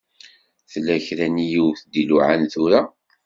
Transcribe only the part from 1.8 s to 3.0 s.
i d-iluɛan tura.